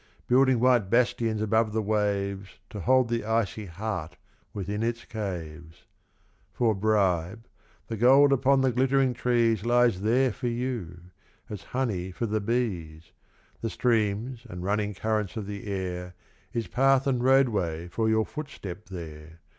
Building 0.25 0.59
white 0.59 0.89
bastions 0.89 1.43
above 1.43 1.73
the 1.73 1.81
waves 1.83 2.57
To 2.71 2.79
hold 2.79 3.07
the 3.07 3.23
icy 3.23 3.67
heart 3.67 4.17
within 4.51 4.81
its 4.81 5.05
caves; 5.05 5.85
For 6.51 6.73
bribe, 6.73 7.47
the 7.85 7.97
gold 7.97 8.33
upon 8.33 8.61
the 8.61 8.71
glittering 8.71 9.13
trees 9.13 9.63
Lies 9.63 10.01
there 10.01 10.33
for 10.33 10.47
you, 10.47 11.01
as 11.51 11.61
honey 11.77 12.09
for 12.11 12.25
the 12.25 12.41
bees, 12.41 13.11
The 13.61 13.69
streams 13.69 14.43
and 14.49 14.63
running 14.63 14.95
currents 14.95 15.37
of 15.37 15.45
the 15.45 15.67
air 15.67 16.15
Is 16.51 16.65
path 16.65 17.05
and 17.05 17.23
roadway 17.23 17.87
for 17.87 18.09
your 18.09 18.25
footstep 18.25 18.89
there. 18.89 19.39